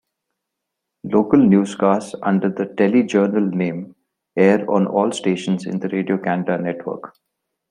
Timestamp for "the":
2.49-2.65, 5.79-5.89